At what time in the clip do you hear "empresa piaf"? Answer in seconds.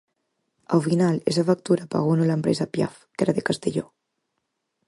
2.39-2.95